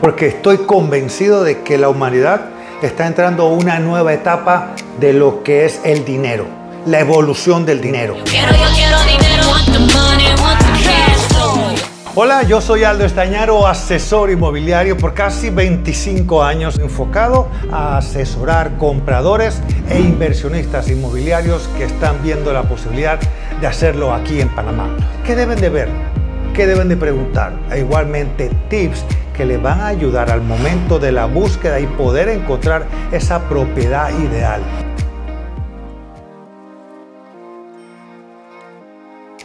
porque 0.00 0.28
estoy 0.28 0.58
convencido 0.58 1.44
de 1.44 1.62
que 1.62 1.78
la 1.78 1.88
humanidad 1.88 2.46
está 2.82 3.06
entrando 3.06 3.44
a 3.44 3.48
una 3.48 3.78
nueva 3.78 4.12
etapa 4.14 4.74
de 4.98 5.12
lo 5.12 5.42
que 5.42 5.66
es 5.66 5.80
el 5.84 6.04
dinero, 6.04 6.46
la 6.86 7.00
evolución 7.00 7.66
del 7.66 7.80
dinero. 7.80 8.16
Hola, 12.16 12.42
yo 12.42 12.60
soy 12.60 12.82
Aldo 12.82 13.04
Estañaro, 13.04 13.68
asesor 13.68 14.30
inmobiliario 14.30 14.96
por 14.96 15.14
casi 15.14 15.48
25 15.48 16.42
años, 16.42 16.78
enfocado 16.78 17.48
a 17.70 17.98
asesorar 17.98 18.76
compradores 18.78 19.62
e 19.88 20.00
inversionistas 20.00 20.90
inmobiliarios 20.90 21.68
que 21.78 21.84
están 21.84 22.20
viendo 22.22 22.52
la 22.52 22.64
posibilidad 22.64 23.20
de 23.60 23.66
hacerlo 23.66 24.12
aquí 24.12 24.40
en 24.40 24.48
Panamá. 24.48 24.88
¿Qué 25.24 25.36
deben 25.36 25.60
de 25.60 25.68
ver? 25.68 26.09
¿Qué 26.60 26.66
deben 26.66 26.90
de 26.90 26.96
preguntar? 26.98 27.54
E 27.72 27.78
igualmente 27.78 28.50
tips 28.68 29.02
que 29.34 29.46
les 29.46 29.62
van 29.62 29.80
a 29.80 29.86
ayudar 29.86 30.30
al 30.30 30.42
momento 30.42 30.98
de 30.98 31.10
la 31.10 31.24
búsqueda 31.24 31.80
y 31.80 31.86
poder 31.86 32.28
encontrar 32.28 32.84
esa 33.12 33.48
propiedad 33.48 34.10
ideal. 34.10 34.60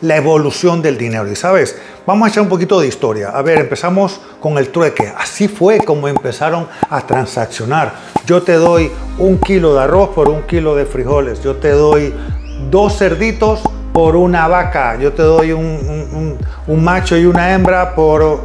la 0.00 0.16
evolución 0.16 0.82
del 0.82 0.98
dinero. 0.98 1.30
Y 1.30 1.36
sabes, 1.36 1.78
vamos 2.04 2.26
a 2.26 2.30
echar 2.30 2.42
un 2.42 2.48
poquito 2.48 2.80
de 2.80 2.88
historia. 2.88 3.28
A 3.30 3.42
ver, 3.42 3.60
empezamos 3.60 4.20
con 4.40 4.58
el 4.58 4.70
trueque. 4.70 5.10
Así 5.16 5.46
fue 5.46 5.78
como 5.78 6.08
empezaron 6.08 6.66
a 6.90 7.00
transaccionar. 7.06 7.94
Yo 8.26 8.42
te 8.42 8.54
doy 8.54 8.90
un 9.18 9.38
kilo 9.38 9.72
de 9.72 9.84
arroz 9.84 10.10
por 10.10 10.28
un 10.28 10.42
kilo 10.42 10.74
de 10.74 10.84
frijoles. 10.84 11.42
Yo 11.44 11.56
te 11.56 11.70
doy 11.70 12.12
dos 12.70 12.98
cerditos 12.98 13.62
por 13.94 14.16
una 14.16 14.48
vaca. 14.48 14.98
Yo 14.98 15.12
te 15.12 15.22
doy 15.22 15.52
un, 15.52 16.36
macho 16.66 17.16
y 17.16 17.26
una 17.26 17.54
hembra 17.54 17.94
por... 17.94 18.40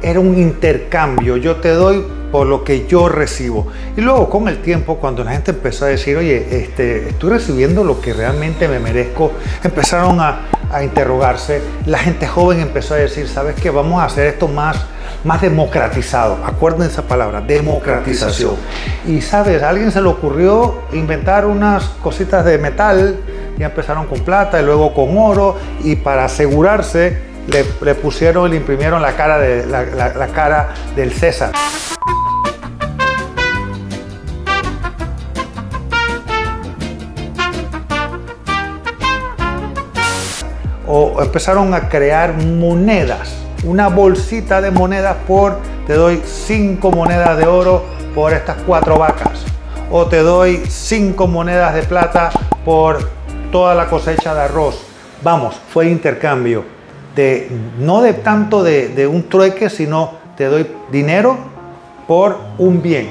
Era 0.00 0.20
un 0.20 0.38
intercambio. 0.38 1.36
Yo 1.36 1.56
te 1.56 1.68
doy 1.68 2.02
por 2.32 2.46
lo 2.46 2.64
que 2.64 2.86
yo 2.86 3.10
recibo. 3.10 3.66
Y 3.94 4.00
luego 4.00 4.30
con 4.30 4.48
el 4.48 4.62
tiempo, 4.62 4.96
cuando 4.96 5.22
la 5.22 5.32
gente 5.32 5.50
empezó 5.50 5.84
a 5.84 5.88
decir, 5.88 6.16
oye, 6.16 6.62
este, 6.62 7.10
estoy 7.10 7.30
recibiendo 7.30 7.84
lo 7.84 8.00
que 8.00 8.14
realmente 8.14 8.66
me 8.66 8.78
merezco, 8.78 9.32
empezaron 9.62 10.18
a, 10.18 10.46
a 10.72 10.82
interrogarse. 10.82 11.60
La 11.84 11.98
gente 11.98 12.26
joven 12.26 12.60
empezó 12.60 12.94
a 12.94 12.96
decir, 12.96 13.28
¿sabes 13.28 13.56
qué? 13.56 13.68
Vamos 13.68 14.00
a 14.00 14.06
hacer 14.06 14.28
esto 14.28 14.48
más, 14.48 14.78
más 15.24 15.42
democratizado. 15.42 16.38
Acuerden 16.42 16.88
esa 16.88 17.02
palabra, 17.02 17.42
democratización. 17.42 18.54
Y 19.06 19.20
sabes, 19.20 19.62
a 19.62 19.68
alguien 19.68 19.92
se 19.92 20.00
le 20.00 20.08
ocurrió 20.08 20.84
inventar 20.94 21.44
unas 21.44 21.84
cositas 22.02 22.46
de 22.46 22.56
metal, 22.56 23.18
ya 23.58 23.66
empezaron 23.66 24.06
con 24.06 24.20
plata 24.20 24.60
y 24.60 24.64
luego 24.64 24.94
con 24.94 25.16
oro, 25.16 25.56
y 25.82 25.96
para 25.96 26.24
asegurarse 26.24 27.18
le, 27.46 27.94
pusieron, 27.94 28.50
le 28.50 28.56
imprimieron 28.56 29.02
la 29.02 29.12
cara, 29.12 29.38
de, 29.38 29.66
la 29.66 30.26
cara 30.28 30.74
del 30.96 31.12
César. 31.12 31.52
o 40.86 41.20
empezaron 41.22 41.74
a 41.74 41.88
crear 41.88 42.34
monedas, 42.34 43.34
una 43.64 43.88
bolsita 43.88 44.60
de 44.60 44.70
monedas 44.70 45.16
por, 45.26 45.58
te 45.86 45.94
doy 45.94 46.22
cinco 46.24 46.90
monedas 46.90 47.36
de 47.38 47.46
oro 47.46 47.84
por 48.14 48.32
estas 48.32 48.58
cuatro 48.66 48.98
vacas, 48.98 49.44
o 49.90 50.06
te 50.06 50.18
doy 50.18 50.62
cinco 50.68 51.26
monedas 51.26 51.74
de 51.74 51.82
plata 51.82 52.30
por 52.64 53.10
toda 53.54 53.76
la 53.76 53.86
cosecha 53.86 54.34
de 54.34 54.40
arroz. 54.40 54.82
Vamos, 55.22 55.54
fue 55.68 55.86
intercambio 55.86 56.64
de 57.14 57.48
no 57.78 58.02
de 58.02 58.12
tanto 58.12 58.64
de, 58.64 58.88
de 58.88 59.06
un 59.06 59.28
trueque, 59.28 59.70
sino 59.70 60.14
te 60.36 60.46
doy 60.46 60.66
dinero 60.90 61.38
por 62.08 62.36
un 62.58 62.82
bien 62.82 63.10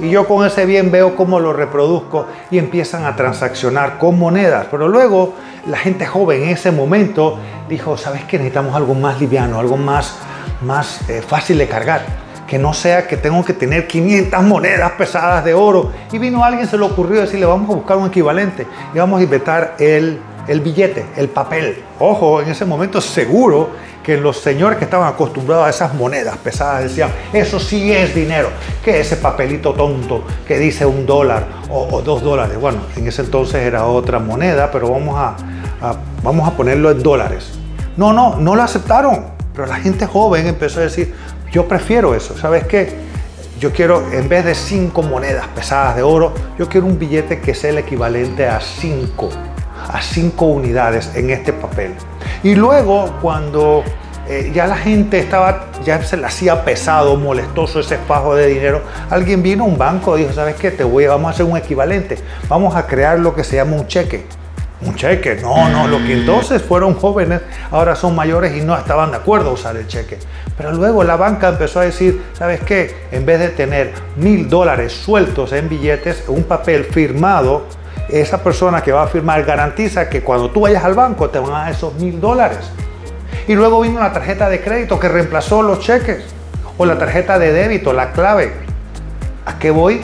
y 0.00 0.10
yo 0.10 0.26
con 0.26 0.44
ese 0.44 0.66
bien 0.66 0.90
veo 0.90 1.14
cómo 1.14 1.38
lo 1.38 1.52
reproduzco 1.52 2.26
y 2.50 2.58
empiezan 2.58 3.04
a 3.04 3.14
transaccionar 3.14 3.98
con 3.98 4.18
monedas. 4.18 4.66
Pero 4.72 4.88
luego 4.88 5.34
la 5.68 5.78
gente 5.78 6.04
joven 6.04 6.42
en 6.42 6.48
ese 6.48 6.72
momento 6.72 7.38
dijo, 7.68 7.96
¿sabes 7.96 8.24
qué? 8.24 8.38
Necesitamos 8.38 8.74
algo 8.74 8.94
más 8.94 9.20
liviano, 9.20 9.60
algo 9.60 9.76
más, 9.76 10.18
más 10.62 11.08
eh, 11.08 11.22
fácil 11.22 11.58
de 11.58 11.68
cargar. 11.68 12.25
Que 12.46 12.58
no 12.58 12.72
sea 12.72 13.06
que 13.06 13.16
tengo 13.16 13.44
que 13.44 13.52
tener 13.52 13.86
500 13.86 14.42
monedas 14.42 14.92
pesadas 14.92 15.44
de 15.44 15.54
oro. 15.54 15.92
Y 16.12 16.18
vino 16.18 16.44
alguien, 16.44 16.66
se 16.68 16.78
le 16.78 16.84
ocurrió 16.84 17.20
decirle, 17.20 17.46
vamos 17.46 17.70
a 17.70 17.74
buscar 17.74 17.96
un 17.96 18.06
equivalente 18.06 18.66
y 18.94 18.98
vamos 18.98 19.20
a 19.20 19.22
inventar 19.24 19.74
el, 19.78 20.20
el 20.46 20.60
billete, 20.60 21.06
el 21.16 21.28
papel. 21.28 21.82
Ojo, 21.98 22.40
en 22.40 22.48
ese 22.48 22.64
momento 22.64 23.00
seguro 23.00 23.70
que 24.06 24.16
los 24.16 24.38
señores 24.38 24.78
que 24.78 24.84
estaban 24.84 25.12
acostumbrados 25.12 25.66
a 25.66 25.70
esas 25.70 25.92
monedas 25.94 26.36
pesadas 26.36 26.84
decían, 26.84 27.10
eso 27.32 27.58
sí 27.58 27.92
es 27.92 28.14
dinero, 28.14 28.50
que 28.84 29.00
ese 29.00 29.16
papelito 29.16 29.72
tonto 29.72 30.22
que 30.46 30.60
dice 30.60 30.86
un 30.86 31.04
dólar 31.04 31.44
o, 31.68 32.00
dos 32.02 32.22
dólares. 32.22 32.56
Bueno, 32.60 32.78
en 32.94 33.08
ese 33.08 33.22
entonces 33.22 33.62
era 33.62 33.84
otra 33.86 34.20
moneda, 34.20 34.70
pero 34.70 34.90
vamos 34.90 35.16
a, 35.18 35.36
vamos 36.22 36.46
a 36.46 36.52
ponerlo 36.52 36.92
en 36.92 37.02
dólares. 37.02 37.58
No, 37.96 38.12
no, 38.12 38.36
no 38.36 38.54
lo 38.54 38.62
aceptaron, 38.62 39.24
pero 39.56 39.66
la 39.66 39.76
gente 39.76 40.06
joven 40.06 40.46
empezó 40.46 40.80
a 40.80 40.82
decir, 40.82 41.14
yo 41.50 41.66
prefiero 41.66 42.14
eso, 42.14 42.36
¿sabes 42.36 42.64
qué? 42.64 42.92
Yo 43.58 43.72
quiero, 43.72 44.12
en 44.12 44.28
vez 44.28 44.44
de 44.44 44.54
cinco 44.54 45.02
monedas 45.02 45.48
pesadas 45.48 45.96
de 45.96 46.02
oro, 46.02 46.34
yo 46.58 46.68
quiero 46.68 46.86
un 46.86 46.98
billete 46.98 47.40
que 47.40 47.54
sea 47.54 47.70
el 47.70 47.78
equivalente 47.78 48.46
a 48.46 48.60
cinco, 48.60 49.30
a 49.88 50.02
cinco 50.02 50.44
unidades 50.44 51.10
en 51.14 51.30
este 51.30 51.54
papel. 51.54 51.94
Y 52.42 52.54
luego 52.54 53.16
cuando 53.22 53.82
eh, 54.28 54.52
ya 54.54 54.66
la 54.66 54.76
gente 54.76 55.18
estaba, 55.18 55.70
ya 55.82 56.02
se 56.02 56.18
le 56.18 56.26
hacía 56.26 56.62
pesado, 56.62 57.16
molestoso 57.16 57.80
ese 57.80 57.96
fajo 57.96 58.34
de 58.34 58.48
dinero, 58.48 58.82
alguien 59.08 59.42
vino 59.42 59.64
a 59.64 59.66
un 59.66 59.78
banco 59.78 60.18
y 60.18 60.22
dijo, 60.22 60.34
¿sabes 60.34 60.56
qué? 60.56 60.70
Te 60.70 60.84
voy, 60.84 61.06
vamos 61.06 61.28
a 61.28 61.30
hacer 61.30 61.46
un 61.46 61.56
equivalente, 61.56 62.18
vamos 62.46 62.76
a 62.76 62.86
crear 62.86 63.18
lo 63.18 63.34
que 63.34 63.42
se 63.42 63.56
llama 63.56 63.76
un 63.76 63.86
cheque. 63.86 64.26
Un 64.82 64.94
cheque, 64.94 65.36
no, 65.40 65.70
no, 65.70 65.88
lo 65.88 65.96
que 65.98 66.12
entonces 66.12 66.60
fueron 66.60 66.94
jóvenes, 66.94 67.40
ahora 67.70 67.96
son 67.96 68.14
mayores 68.14 68.54
y 68.54 68.60
no 68.60 68.76
estaban 68.76 69.10
de 69.10 69.16
acuerdo 69.16 69.50
a 69.50 69.52
usar 69.54 69.74
el 69.76 69.86
cheque. 69.86 70.18
Pero 70.54 70.72
luego 70.72 71.02
la 71.02 71.16
banca 71.16 71.48
empezó 71.48 71.80
a 71.80 71.84
decir, 71.84 72.22
¿sabes 72.34 72.60
qué? 72.60 72.94
En 73.10 73.24
vez 73.24 73.40
de 73.40 73.48
tener 73.48 73.92
mil 74.16 74.50
dólares 74.50 74.92
sueltos 74.92 75.52
en 75.52 75.70
billetes, 75.70 76.24
un 76.28 76.44
papel 76.44 76.84
firmado, 76.84 77.64
esa 78.10 78.42
persona 78.42 78.82
que 78.82 78.92
va 78.92 79.04
a 79.04 79.06
firmar 79.06 79.44
garantiza 79.44 80.10
que 80.10 80.22
cuando 80.22 80.50
tú 80.50 80.60
vayas 80.60 80.84
al 80.84 80.94
banco 80.94 81.30
te 81.30 81.38
van 81.38 81.52
a 81.52 81.58
dar 81.60 81.72
esos 81.72 81.94
mil 81.94 82.20
dólares. 82.20 82.70
Y 83.48 83.54
luego 83.54 83.80
vino 83.80 83.98
la 83.98 84.12
tarjeta 84.12 84.50
de 84.50 84.60
crédito 84.60 85.00
que 85.00 85.08
reemplazó 85.08 85.62
los 85.62 85.80
cheques 85.80 86.22
o 86.76 86.84
la 86.84 86.98
tarjeta 86.98 87.38
de 87.38 87.50
débito, 87.50 87.94
la 87.94 88.12
clave. 88.12 88.52
¿A 89.46 89.58
qué 89.58 89.70
voy? 89.70 90.02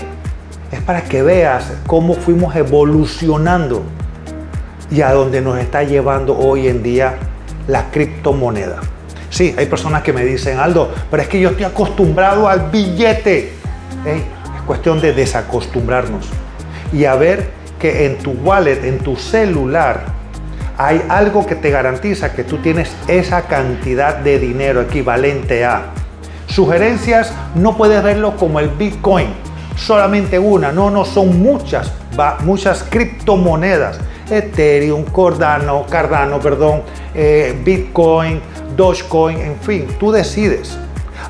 Es 0.71 0.81
para 0.81 1.03
que 1.03 1.23
veas 1.23 1.71
cómo 1.87 2.15
fuimos 2.15 2.57
evolucionando 2.57 3.83
y 4.93 5.01
a 5.01 5.13
dónde 5.13 5.41
nos 5.41 5.59
está 5.59 5.83
llevando 5.83 6.37
hoy 6.37 6.69
en 6.69 6.83
día 6.83 7.15
la 7.67 7.91
criptomoneda. 7.91 8.81
Sí, 9.31 9.55
hay 9.57 9.67
personas 9.67 10.03
que 10.03 10.13
me 10.13 10.25
dicen, 10.25 10.59
Aldo, 10.59 10.93
pero 11.11 11.23
es 11.23 11.29
que 11.29 11.41
yo 11.41 11.51
estoy 11.51 11.65
acostumbrado 11.65 12.49
al 12.49 12.71
billete. 12.71 13.53
es 14.05 14.63
cuestión 14.67 15.01
de 15.01 15.13
desacostumbrarnos 15.13 16.29
y 16.93 17.07
a 17.07 17.15
ver 17.15 17.51
que 17.79 18.07
en 18.07 18.19
tu 18.19 18.33
wallet, 18.33 18.85
en 18.85 18.99
tu 18.99 19.17
celular, 19.17 20.05
hay 20.79 21.03
algo 21.09 21.47
que 21.47 21.55
te 21.55 21.71
garantiza 21.71 22.33
que 22.33 22.45
tú 22.45 22.59
tienes 22.59 22.95
esa 23.09 23.43
cantidad 23.43 24.17
de 24.17 24.39
dinero 24.39 24.83
equivalente 24.83 25.65
a. 25.65 25.87
Sugerencias, 26.47 27.33
no 27.55 27.77
puedes 27.79 28.03
verlo 28.03 28.37
como 28.37 28.61
el 28.61 28.69
Bitcoin, 28.69 29.29
solamente 29.75 30.39
una, 30.39 30.71
no, 30.71 30.91
no, 30.91 31.05
son 31.07 31.41
muchas, 31.43 31.91
muchas 32.45 32.85
criptomonedas. 32.85 33.99
Ethereum, 34.31 35.05
Cardano, 35.05 35.87
Cardano, 35.89 36.41
perdón, 36.41 36.83
eh, 37.15 37.55
Bitcoin, 37.65 38.41
Dogecoin, 38.77 39.39
en 39.41 39.57
fin, 39.57 39.87
tú 39.99 40.13
decides. 40.13 40.79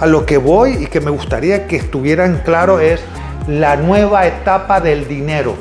A 0.01 0.07
lo 0.07 0.27
que 0.27 0.39
voy 0.39 0.85
y 0.85 0.87
que 0.87 1.01
me 1.01 1.11
gustaría 1.11 1.67
que 1.67 1.77
estuvieran 1.77 2.43
claro 2.45 2.81
es 2.81 3.01
la 3.47 3.77
nueva 3.77 4.27
etapa 4.27 4.81
del 4.81 5.07
dinero 5.07 5.55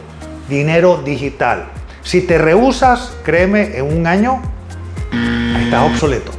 dinero 0.51 1.01
digital. 1.04 1.66
Si 2.04 2.22
te 2.22 2.38
rehusas, 2.38 3.13
créeme, 3.24 3.77
en 3.77 3.98
un 3.98 4.06
año 4.06 4.42
estás 5.63 5.89
obsoleto. 5.89 6.31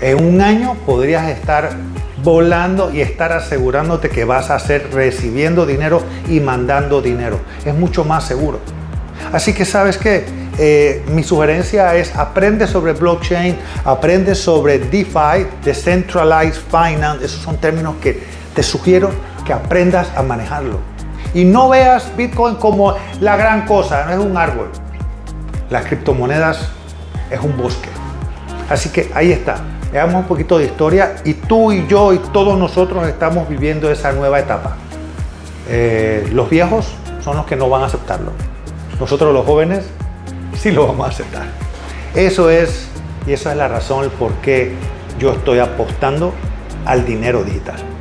En 0.00 0.22
un 0.22 0.40
año 0.40 0.74
podrías 0.84 1.30
estar 1.30 1.70
volando 2.24 2.92
y 2.92 3.00
estar 3.00 3.32
asegurándote 3.32 4.10
que 4.10 4.24
vas 4.24 4.50
a 4.50 4.58
ser 4.58 4.92
recibiendo 4.92 5.66
dinero 5.66 6.02
y 6.28 6.40
mandando 6.40 7.00
dinero. 7.00 7.38
Es 7.64 7.74
mucho 7.74 8.04
más 8.04 8.24
seguro. 8.24 8.58
Así 9.32 9.52
que 9.52 9.64
sabes 9.64 9.98
que 9.98 10.24
eh, 10.58 11.02
mi 11.08 11.22
sugerencia 11.22 11.94
es 11.94 12.14
aprende 12.16 12.66
sobre 12.66 12.92
blockchain, 12.92 13.56
aprende 13.84 14.34
sobre 14.34 14.78
DeFi, 14.78 15.46
Decentralized 15.64 16.60
Finance. 16.70 17.24
Esos 17.24 17.42
son 17.42 17.56
términos 17.56 17.96
que 18.00 18.22
te 18.54 18.62
sugiero 18.62 19.10
que 19.44 19.52
aprendas 19.52 20.08
a 20.16 20.22
manejarlo. 20.22 20.78
Y 21.34 21.44
no 21.44 21.70
veas 21.70 22.14
Bitcoin 22.16 22.56
como 22.56 22.94
la 23.20 23.36
gran 23.36 23.66
cosa, 23.66 24.04
no 24.04 24.12
es 24.12 24.18
un 24.18 24.36
árbol. 24.36 24.70
Las 25.70 25.86
criptomonedas 25.86 26.68
es 27.30 27.40
un 27.40 27.56
bosque. 27.56 27.88
Así 28.68 28.90
que 28.90 29.10
ahí 29.14 29.32
está. 29.32 29.56
Veamos 29.92 30.16
un 30.16 30.24
poquito 30.24 30.58
de 30.58 30.66
historia 30.66 31.16
y 31.24 31.34
tú 31.34 31.72
y 31.72 31.86
yo 31.86 32.12
y 32.12 32.18
todos 32.18 32.58
nosotros 32.58 33.06
estamos 33.08 33.48
viviendo 33.48 33.90
esa 33.90 34.12
nueva 34.12 34.38
etapa. 34.38 34.76
Eh, 35.68 36.28
los 36.32 36.50
viejos 36.50 36.94
son 37.22 37.36
los 37.36 37.46
que 37.46 37.56
no 37.56 37.68
van 37.68 37.82
a 37.82 37.86
aceptarlo. 37.86 38.32
Nosotros 39.02 39.34
los 39.34 39.44
jóvenes 39.44 39.84
sí 40.56 40.70
lo 40.70 40.86
vamos 40.86 41.04
a 41.08 41.10
aceptar. 41.10 41.46
Eso 42.14 42.50
es, 42.50 42.86
y 43.26 43.32
esa 43.32 43.50
es 43.50 43.56
la 43.56 43.66
razón 43.66 44.08
por 44.16 44.32
qué 44.34 44.76
yo 45.18 45.32
estoy 45.32 45.58
apostando 45.58 46.32
al 46.86 47.04
dinero 47.04 47.42
digital. 47.42 47.91